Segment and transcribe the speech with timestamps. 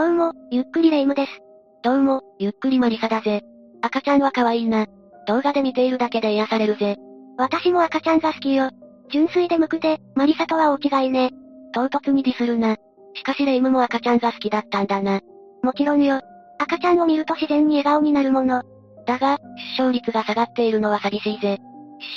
[0.00, 1.42] どうも、ゆっくりレ夢ムです。
[1.82, 3.42] どうも、ゆっくりマリサだぜ。
[3.82, 4.86] 赤ちゃんは可愛いな。
[5.26, 6.96] 動画で見ているだけで癒されるぜ。
[7.36, 8.70] 私も赤ちゃんが好きよ。
[9.10, 11.32] 純粋で無垢で、マリサとは大違いね。
[11.74, 12.76] 唐突にディスるな。
[13.12, 15.20] しかしレ夢ムも赤ちゃんが好きだったんだな。
[15.62, 16.22] もちろんよ。
[16.58, 18.62] 赤ちゃんを見ると自然に笑顔になるもの。
[19.04, 19.36] だが、
[19.76, 21.58] 出生率が下がっているのは寂しいぜ。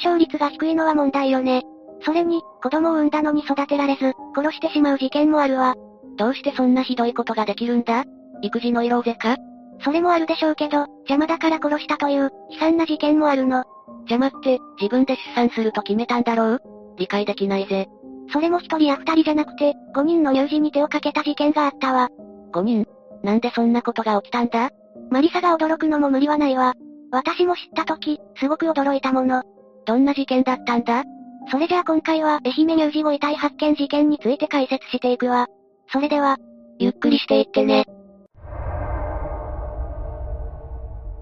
[0.05, 1.63] 出生率が低いのは問題よね。
[2.05, 5.75] それに、子供を産んだのに育てられず、殺してしまう事件もあるわ。
[6.17, 8.03] どうしてそんなひどいことができるんだ？
[8.41, 9.37] 育児の色ぜか？
[9.83, 13.63] それもあるでしょうけど、邪魔だから殺したという、悲惨な事件もあるの。
[14.09, 16.61] 邪魔って、自分で出産すると決めたんだろう？
[16.97, 17.87] 理解できないぜ。
[18.31, 22.09] それも一人や二人じゃなくて、五人の友人に手をかけた事件があったわ。
[22.53, 22.85] 五人？
[23.23, 24.69] なんでそんなことが起きたんだ？
[25.09, 26.73] マリサが驚くのも無理はないわ。
[27.11, 29.43] 私も知った時、すごく驚いたもの。
[29.85, 31.03] どんな事件だったんだ？
[31.51, 35.47] それじゃあ今回は愛媛乳児ご遺体発見事件について解説していくわ。
[35.93, 36.37] それでは、
[36.79, 37.85] ゆっくりしていってね。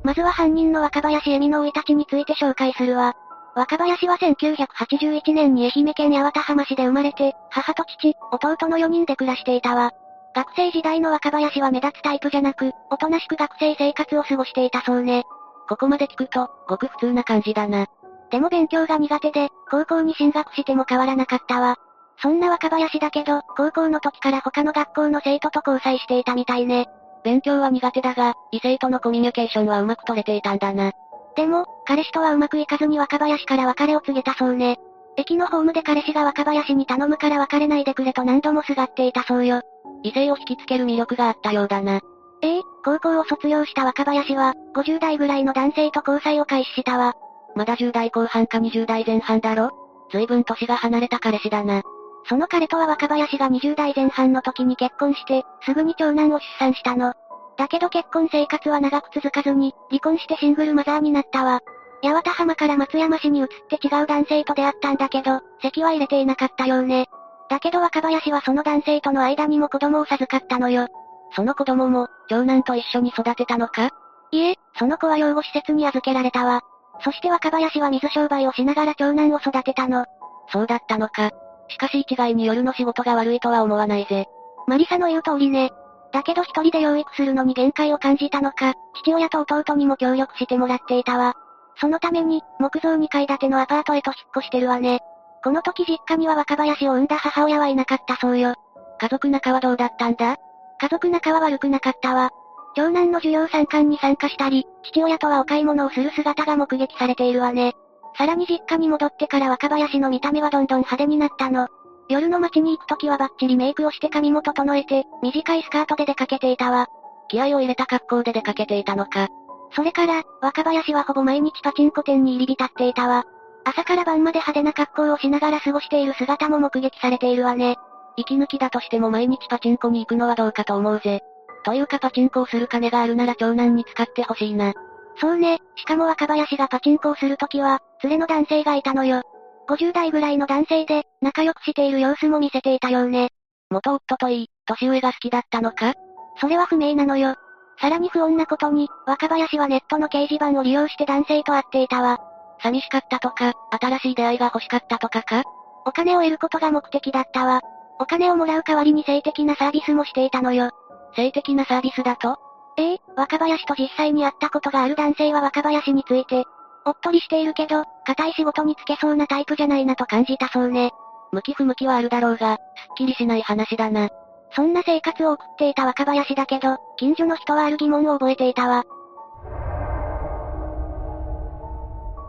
[0.01, 3.13] まずは犯人の若林恵美の生い立ちについて紹介するわ。
[3.53, 9.91] 若林は1981年に愛媛県八幡浜市で生まれて、母と父、弟の4人で暮らしていたわ。
[10.33, 15.25] 学生時代の若林は目立つタイプじゃなく、おとなしく学生生活を過ごしていたそうね。
[15.67, 17.87] ここまで聞くと、ごく普通な感じだな。
[18.31, 21.75] でも勉強が苦手で、高校に進学しても変わらなかったわ。
[22.17, 26.87] そんな若林だけど、高校の時から他の学校の生徒と交際していたみたいね。
[27.23, 30.91] 勉強は苦手だが、異性とのコミュニケーションはうまく取れていたんだな。
[31.35, 34.79] でも、彼氏とはうまくいかずに若林から別れを告げたそうね。
[35.17, 39.61] 駅のホームで彼氏が若林に頼むから別れないでくれと何度もすがっていたそうよ。
[40.03, 41.99] 異性を引きつける魅力があったようだな。
[42.41, 47.13] ええ高校を卒業した若林は、50代ぐらいの男性と交際を開始したわ。
[47.55, 49.69] まだ10代後半か20代前半だろ？
[50.11, 51.83] 随分年が離れた彼氏だな。
[52.31, 57.13] その彼とは若林が20代前半の時に結婚して、すぐに長男を出産したの。
[57.57, 61.59] だけど結婚生活は長く続かずに、離婚してシングルマザーになったわ。
[62.01, 67.09] 八幡浜から松山市に移って違う男性と出会ったんだけど、籍は入れていなかったようね。
[67.49, 70.87] だけど若林はその男性との間にも子供を授かったのよ。
[71.35, 73.89] その子供も、長男と一緒に育てたのか？
[74.31, 76.61] いえ、その子は養護施設に預けられたわ。
[77.03, 80.05] そして若林は水商売をしながら長男を育てたの。
[80.47, 81.31] そうだったのか。
[81.71, 84.27] しかし一概に夜の仕事が悪いとは思わないぜ。
[84.67, 85.71] マリサの言う通りね。
[86.11, 91.33] だけど一人で養育するのに限界を感じたのか、父親と弟にも協力してもらっていたわ。
[91.77, 94.99] そのために、木造2階建てのアパートへと引っ越してるわね。
[95.43, 98.53] この時実家には若林を産んだ母親はいなかったそうよ。
[98.99, 100.35] 家族仲はどうだったんだ？
[100.79, 102.29] 家族仲は悪くなかったわ。
[102.75, 107.73] 長男の授業参観に参加したり、父親とはお買い物をする姿が目撃されているわね。
[108.15, 111.67] さらに実家に戻ってから若林の見た目はどんどん派手になったの。
[112.09, 116.87] 夜の街に行くときはバッチリメイクをして髪も整えて、短いスカートで出かけていたわ。
[117.29, 119.29] 気合を入れた格好で出かけていたのか。
[119.73, 123.23] それから、若林はほぼ毎日パチンコ店に入り浸っていたわ。
[123.63, 127.77] 朝から晩まで派手な格好をしながら過ごしている姿も目撃されているわね。
[128.17, 131.21] 息抜きだとしても毎日パチンコに行くのはどうかと思うぜ。
[131.63, 134.73] というかパチンコをする金があるなら長男に使ってほしいな。
[135.17, 139.21] そうね、しかも若林がパチンコをするときは、連れの男性がいたのよ。
[139.69, 143.29] 50代ぐらいの男性で、仲良くしている様子も見せていたようね。
[143.69, 145.93] 元夫といい、年上が好きだったのか？
[146.39, 147.35] それは不明なのよ。
[147.79, 152.19] さらに不穏なことに、若林はネットの掲示板を利用して男性と会っていたわ。
[152.61, 155.43] 寂しかったとか、新しい出会いが欲しかったとかか？
[155.85, 157.61] お金を得ることが目的だったわ。
[157.99, 160.71] お金をもらう代わりに性的なサービスもしていたのよ。
[161.15, 162.37] 性的なサービスだと？
[162.77, 166.45] ええ若林と実際に会ったことがある男性は若林について、
[166.85, 170.91] おっとりしているけど、硬い仕事に就けそうなタイプじゃないなと感じたそうね。
[171.31, 172.61] 向き不向きはあるだろうが、すっ
[172.97, 174.09] きりしない話だな。
[174.53, 178.83] そんな生活を送っていた若林だけど、近所の人はある疑問を覚えていたわ。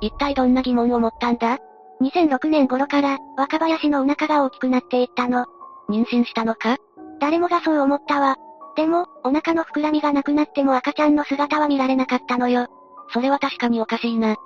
[0.00, 1.58] 一体どんな疑問を持ったんだ
[2.00, 5.46] ?2006 年頃から、若林のお腹が大きくなっていったの。
[5.88, 6.76] 妊娠したのか？
[7.20, 8.36] 誰もがそう思ったわ。
[8.76, 12.66] でも、お腹の膨らみがなくなっても赤ちゃんの姿は見られなかったのよ。
[13.12, 14.36] それは確かにおかしいな。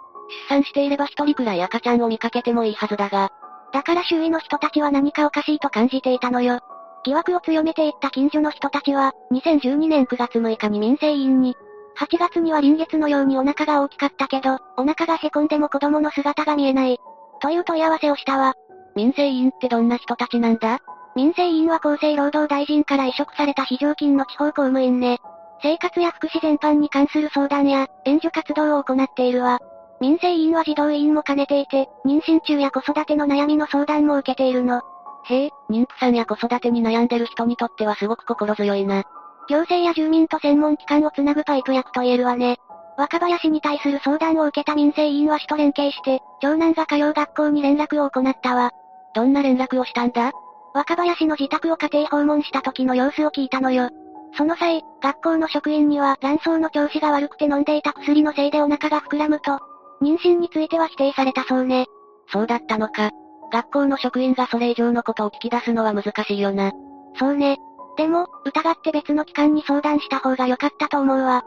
[0.48, 3.30] 出産していれば一人くらい赤ちゃんを見かけてもいいはずだが。
[3.72, 6.60] だから周囲の人たちは何かおかしいと感じていたのよ。
[7.04, 11.54] 疑惑を強めていった近所の人たちは、2012年9月6日に民生委員に、
[11.98, 16.98] 8月には臨月のようにお腹が大きかったけど、お腹が凹んでも子供の姿が見えない。
[17.40, 18.54] という問い合わせをしたわ。
[18.96, 20.80] 民生委員ってどんな人たちなんだ？
[21.16, 25.18] 民生委員は厚生労働大臣から移植された非常勤の地方公務員ね。
[25.62, 29.58] 生活や福祉全般に関する相談や、援助活動を行っているわ。
[29.98, 34.82] 民生委員は児童委員も兼ねていて、妊娠中や子育ての悩みの相談も受けているの。
[35.24, 39.04] へえ、妊婦さんや子育てに悩んでる人にとってはすごく心強いな。
[39.48, 42.58] 行政や住民と専門機関をつなぐパイプ役と言えるわね。
[42.98, 48.70] 若林に対する相談を受けた民生委員は市と連携して、長男が通う学校に連絡を行ったわ。
[49.14, 50.32] どんな連絡をしたんだ？
[50.76, 53.88] 若林の自宅を家庭訪問した時の様子を聞いたのよ。
[54.36, 59.58] その際、学校の職員には卵巣の調子が悪くて飲んでいた薬のせいでお腹が膨らむと、
[60.02, 61.86] 妊娠については否定されたそうね。
[62.30, 63.10] そうだったのか。
[63.50, 66.72] 学校の職員がそれ以上のことを聞き出すのは難しいよな。
[67.18, 67.56] そうね。
[67.96, 71.42] でも、疑って別の機関に相談した方が良かったと思うわ。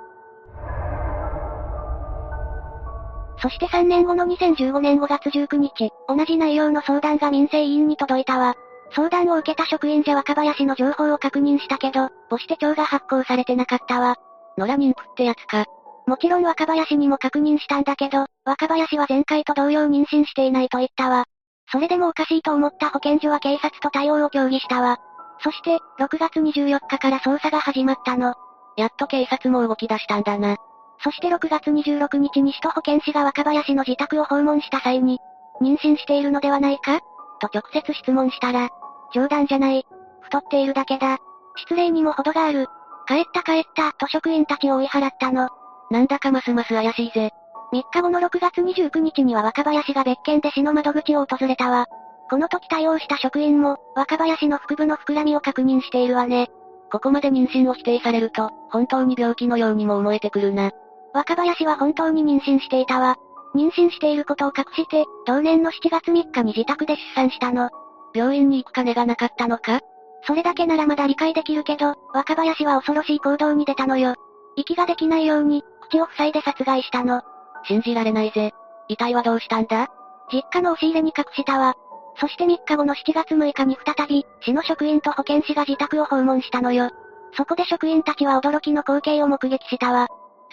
[3.43, 8.55] そして3年後の2015年5月19日、同じ内容の相談が民生委員に届いたわ。
[8.91, 14.15] 相談を受けた職員じゃ若林の情報を確認したけど、母子手帳が発行されてなかったわ。
[14.57, 15.65] 野良妊婦ってやつか。
[16.07, 21.25] もちろん若林にも確認したんだけど、若林は前回と同様妊娠していないと言ったわ。
[21.71, 24.97] それでもおかしいと思った保健所は警察と対応を協議したわ。
[25.43, 28.33] そして、6月24日から捜査が始まったの。
[28.75, 30.57] やっと警察も動き出したんだな。
[31.03, 35.19] そして6月26日に首都保健師が若林の自宅を訪問した際に、
[35.61, 36.99] 妊娠しているのではないか？
[37.39, 38.69] と直接質問したら、
[39.13, 39.85] 冗談じゃない。
[40.21, 41.17] 太っているだけだ。
[41.55, 42.67] 失礼にも程がある。
[43.07, 45.49] 帰った帰った、と職員たちを追い払ったの。
[45.89, 47.31] なんだかますます怪しいぜ。
[47.73, 51.87] 3日後の6月29日には若林が別件で市の窓口を訪れたわ。
[52.29, 56.49] この時対応した職員も、若林の腹部の膨らみを確認しているわね。
[56.91, 60.71] ここまで妊娠を否定されると、本当に病気のようにも思えてくるな。
[61.13, 63.17] 若林は本当に妊娠していたわ。
[63.55, 67.69] 妊娠していることを隠して、同年の7月3日に自宅で出産したの。
[68.13, 69.81] 病院に行く金がなかったのか？
[70.23, 74.15] それだけならまだ理解できるけど、若林は恐ろしい行動に出たのよ。
[74.55, 77.21] 息ができないように、口を塞いで殺害したの。
[77.65, 78.51] 信じられないぜ。
[78.89, 79.87] 遺体はどうしたんだ？
[80.31, 81.75] 実家の押し入れに隠したわ。
[82.19, 86.89] そして3日後の7月6日に再び、市の職員と保健師が自宅を訪問したのよ。
[87.37, 90.07] そこで職員たちは驚きの光景を目撃したわ。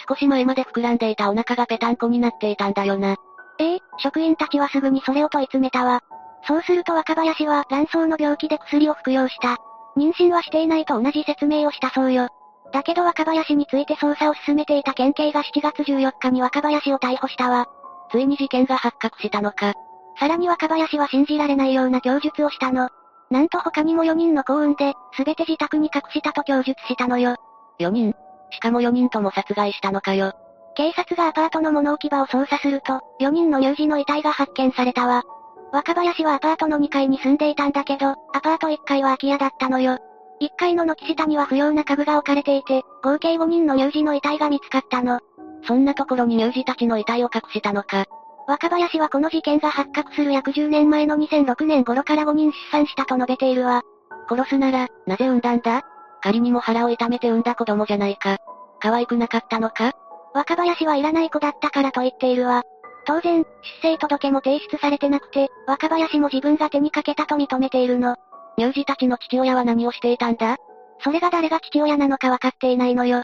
[0.08, 3.16] 少し前まで膨らんでいたお腹がぺたんこになっていたんだよな。
[3.58, 6.02] ええ職員たちはすぐにそれを問い詰めたわ。
[6.46, 9.58] そうすると若林は卵巣の病気で薬を服用した。
[9.96, 12.28] 妊娠はしていないと同じ説明をしたそうよ。
[12.72, 17.66] だけど若林について捜査を進めていた県警が7月14日に若林を逮捕したわ。
[18.10, 19.74] ついに事件が発覚したのか。
[20.18, 22.88] さらに若林は信じられないような供述をしたの。
[23.30, 27.36] なんと他にも4人の幸運で、すべて自宅に隠したと供述したのよ。
[27.80, 28.14] 4人？
[28.50, 30.32] しかも4人とも殺害したのかよ。
[30.76, 35.24] 警察がアパートの物置き場を捜査すると、4人の乳児の遺体が発見されたわ。
[35.72, 39.98] 若林はアパートの2階に住んでいたんだけど、アパート1階は空き家だったのよ。
[40.40, 45.20] 1階の軒下には不要な家具が置かれていて、合計5人の乳児の遺体が見つかったの。
[45.66, 48.04] そんなところに乳児たちの遺体を隠したのか。
[48.46, 53.82] 若林はこの事件が発覚する約10年前の2006年頃から5人出産したと述べているわ。
[54.28, 55.82] 殺すなら、なぜ産んだんだ？
[56.22, 58.38] 仮にも腹を痛めて産んだ子供じゃないか。
[58.80, 59.92] 可愛くなかったのか？
[60.34, 62.62] 若林はいらない子だったからと言っているわ。
[63.06, 63.46] 当然、出
[63.82, 68.16] 生届も提出されてなくて、若林も自分が手にかけたと認めているの。
[68.58, 70.56] 乳児たちの父親は何をしていたんだ？
[71.00, 73.22] それが誰が父親なのか分かっていないのよ。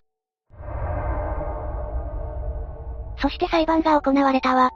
[3.20, 4.70] そして裁判が行われたわ。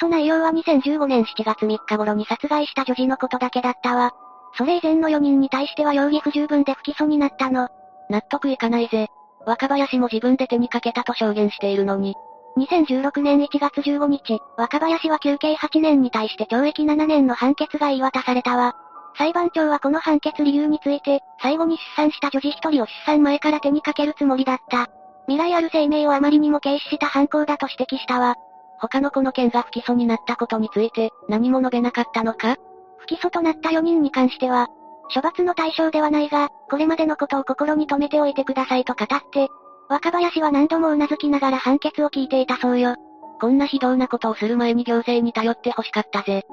[0.00, 4.12] 起訴内容は2015年7月3日頃に殺害した女児のことだけだったわ。
[4.56, 7.68] それ以前の4人に対しては容疑不十分で不起訴になったの。
[8.08, 9.08] 納得いかないぜ。
[9.46, 12.14] 若林も自分で手にかけたと証言しているのに。
[12.58, 18.74] 2016年1月15日、若林は休刑8年に対して懲役7年の判決が言い渡されたわ。
[19.16, 24.88] 裁判長はこの判決理由について、最後に出産した女児一人を出産前から手にかけるつもりだった。
[25.26, 28.34] 未来ある生命をあまりにも軽視した犯行だと指摘したわ。
[28.80, 32.56] 他の子の件が不起訴になったことについて、何も述べなかったのか？
[32.98, 34.68] 不起訴となった4人に関しては、
[35.14, 39.48] 処罰の対象ではないが、これまでのことを心に留めておいてくださいと語って、
[39.88, 42.96] 若林は何度も頷きながら判決を聞いていたそうよ。
[43.40, 46.44] こんな非道なことをする前に行政に頼って欲しかったぜ。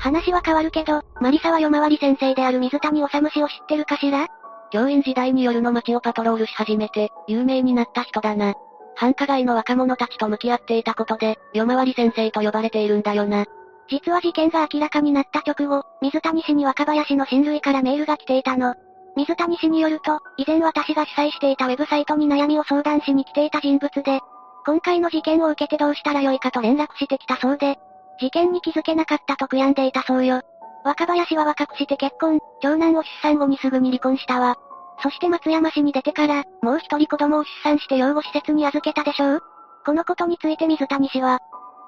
[0.00, 4.26] 話は変わるけど、マリサは夜回り先生である水谷治氏を知ってるかしら？
[4.70, 8.54] 教員時代に夜の街をパトロールし始めて、有名になった人だな。
[8.96, 13.44] 繁華街の若者たちと向き合っていたことで、夜回り先生と呼ばれているんだよな。
[13.88, 18.74] 実は事件が明らかになった直後、水谷氏に若林の親類からメールが来ていたの。
[19.18, 24.20] 水谷氏によると、以前私が主催していたウェブサイトに悩みを相談しに来ていた人物で、
[24.64, 27.78] 今回の事件を受けてどうしたらよいかと連絡してきたそうで、
[28.20, 30.42] 事件に気づけなかったと悔やんでいたそうよ。
[30.84, 34.54] 若林は若くして結婚、長男を出産後にすぐに離婚したわ。
[35.02, 39.42] そして松山市に出てから、もう一人子供を出産して養護施設に預けたでしょう
[39.84, 41.40] このことについて水谷氏は、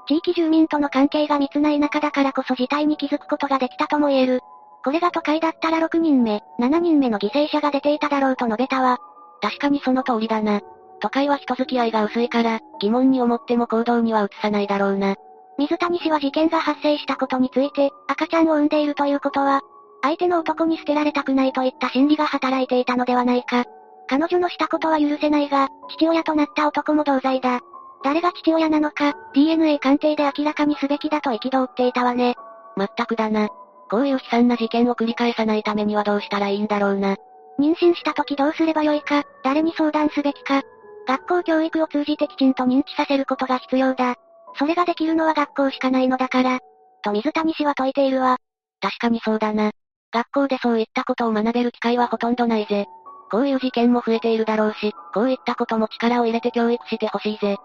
[0.08, 4.40] 地域住民との関係が密ない中だからこそ事態に気づくことができたとも言える。
[4.84, 8.99] これが都会だったら6人目、7人目の犠牲者が出ていただろうと述べたわ。
[9.42, 10.60] 確かにその通りだな。
[11.00, 15.16] 都会は人付き合いが薄いから、疑問に思っても行動には移さないだろうな。
[15.58, 19.60] 水谷氏は事件が発生したことについて、赤ちゃんを産んでいるということは、
[20.02, 23.64] 相手の男に捨てられたくないといった心理が働いていたのではないか。
[24.08, 27.60] 彼女のしたことは許せないが、父親となった男も同罪だ。
[28.02, 32.34] 誰が父親なのか、DNA 鑑定で明らかにすべきだと憤っていたわね。
[32.76, 33.50] まったくだな。
[33.90, 37.16] こういう悲惨な事件を繰り返さないためにはどうしたらいいんだろうな。
[37.59, 40.62] 妊娠した時どうすればよいか、誰に相談すべきか。
[41.06, 44.14] 学校教育を通じてきちんと認知させることが必要だ。
[44.59, 46.61] それができるのは学校しかないのだから。
[47.02, 48.37] と水谷氏は説いているわ。
[48.80, 49.73] 確かにそうだな。
[50.12, 52.87] 学校でそういったことを学べる機会はほとんどないぜ。
[53.30, 57.56] こういう事件も増えているだろうし、こういったことも力を入れて教育してほしいぜ。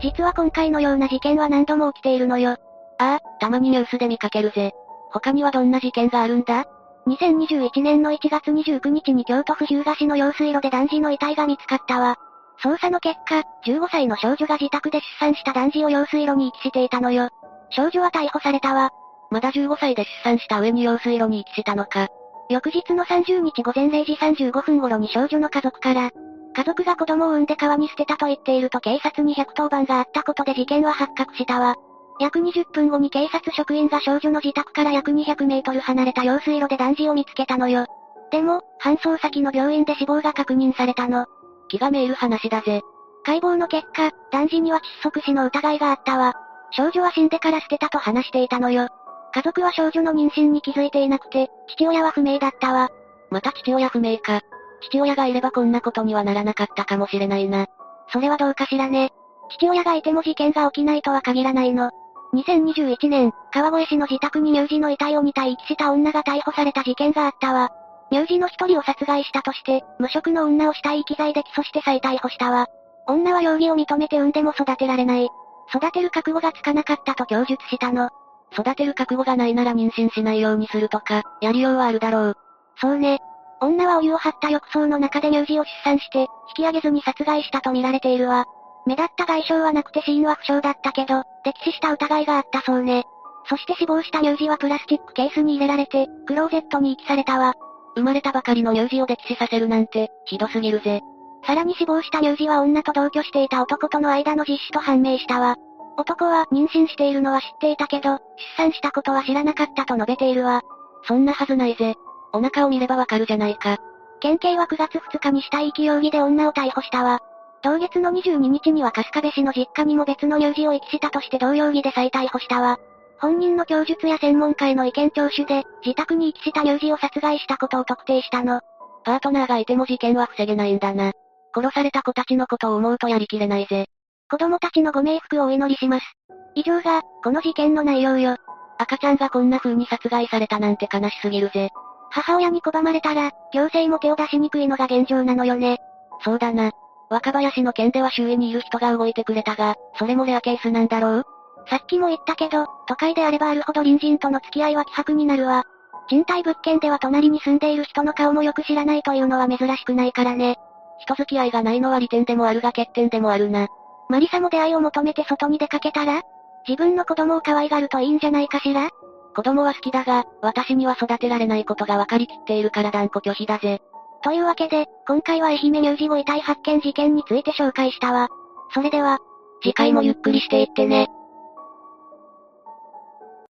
[0.00, 2.56] 実は今回のような事件は何度も起きているのよ。
[2.98, 4.72] ああ、たまにニュースで見かけるぜ。
[5.10, 6.66] 他にはどんな事件があるんだ
[7.06, 12.16] ？2021年の1月29日に京都府日向市の用水路で男児の遺体が見つかったわ。
[12.62, 17.30] 捜査の結果、15歳の少女が自宅で出産した男児を用水路に遺棄していたのよ。
[17.70, 18.90] 少女は逮捕されたわ。
[19.30, 22.08] まだ15歳で出産した上に用水路に遺棄したのか。
[22.50, 26.10] 翌日の30日午前0時35分頃に少女の家族から、
[26.54, 31.76] 家族が子供を産んで川に捨てたと言っていると警察に110番があったことで事件は発覚したわ。
[32.20, 37.86] 約20分後に警察職員が少女の自宅から約200メートル離れた用水路で男児を見つけたのよ。
[38.30, 41.26] でも、搬送先の病院で死亡が確認されたの。
[41.68, 42.82] 気がめいる話だぜ。
[43.24, 46.34] 解剖の結果、男児には窒息死の疑いがあったわ。
[46.70, 48.88] 少女は死んでから捨てたと話していたのよ。
[49.32, 52.90] 家族は少女の妊娠に気づいていなくて、父親は不明だったわ。
[53.30, 54.40] また父親不明か。
[54.80, 57.66] 父親がいればこんなことにはならなかったかもしれないな。
[58.12, 59.12] それはどうかしらね。
[59.50, 61.90] 父親がいても事件が起きないとは限らないの。
[62.34, 67.70] 2021年、川越市の自宅に乳児の遺体を2体遺棄した女が逮捕された事件があったわ。
[68.10, 72.66] 乳児の一人を殺害したとして、無職の女を死体遺棄罪で起訴して再逮捕したわ。
[73.06, 75.28] 女は容疑を認めて産んでも育てられない。
[75.74, 78.10] 育てる覚悟がつかなかったと供述したの。
[78.52, 82.36] 育てる覚悟がないなら妊娠しないようにするとか、やりようはあるだろう。
[82.80, 83.18] そうね。
[83.60, 88.46] 女はお湯を張った浴槽の中で乳児を出産して、引き上げずに殺害したと見られているわ。
[88.88, 91.24] 目立った外傷はなくて死因は不詳だったけど、溺
[91.62, 93.04] 死した疑いがあったそうね。
[93.44, 97.54] そして死亡した乳児はプラスチックケースに入れられて、クローゼットに遺棄されたわ。
[97.96, 101.02] 生まれたばかりの乳児を溺死させるなんて、ひどすぎるぜ。
[101.46, 105.56] さらに死亡した乳児は女と同居していた男との間の実子と判明したわ。
[105.98, 108.20] 男は妊娠しているのは知っていたけど、出
[108.56, 110.62] 産したことは知らなかったと述べているわ。
[111.04, 111.94] そんなはずないぜ。
[112.32, 113.76] お腹を見ればわかるじゃないか。
[114.20, 117.20] 県警は9月2日に死体遺棄容疑で女を逮捕したわ。
[117.62, 122.78] 同月の22日には春日部市の実家にも別の乳児を遺棄したとして同容疑で再逮捕したわ。
[123.20, 128.60] 本人の供述や専門家への意見聴取で、自宅に遺棄した乳児を殺害したことを特定したの。
[129.04, 131.12] パートナーがいても事件は防げないんだな。
[131.54, 133.86] 殺された子たちのことを思うとやりきれないぜ。
[134.30, 136.06] 子供たちのご冥福をお祈りします。
[136.54, 138.36] 以上が、この事件の内容よ。
[138.78, 141.70] 赤ちゃんがこんな風に殺害されたなんて悲しすぎるぜ。
[142.10, 145.78] 母親に拒まれたら、行政も手を出しにくいのが現状なのよね。
[146.20, 146.70] そうだな。
[147.10, 151.24] 若林の件では周囲にいる人が動いてくれたが、それもレアケースなんだろう？
[151.68, 155.64] さっきも言ったけど、都会であればあるほど隣人との付き合いは希薄になるわ。
[156.08, 160.56] 賃貸物件では隣に住んでいる人の顔もよく知らないというのは珍しくないからね。
[161.00, 163.68] 人付き合いがないのは利点でもあるが欠点でもあるな。
[164.08, 166.22] マリサも出会いを求めて外に出かけたら？
[166.66, 168.88] 自分の子供を可愛がるといいんじゃないかしら？
[169.36, 173.80] 子供は好きだが、私には育てられないことが分かりきっているから断固拒否だぜ。
[174.22, 178.28] というわけで、今回は愛媛乳児ご遺体発見事件について紹介したわ。
[178.74, 179.18] それでは、
[179.62, 181.08] 次回もゆっくりしていってね。